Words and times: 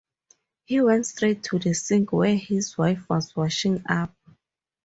He 0.65 0.81
went 0.81 1.05
straight 1.05 1.43
to 1.43 1.59
the 1.59 1.75
sink 1.75 2.11
where 2.11 2.35
his 2.35 2.75
wife 2.75 3.07
was 3.07 3.35
washing 3.35 3.83
up. 3.87 4.11